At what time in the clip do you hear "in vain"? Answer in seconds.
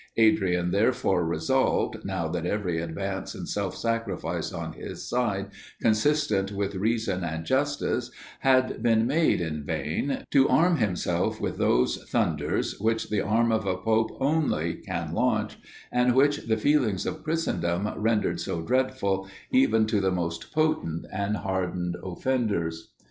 9.41-10.23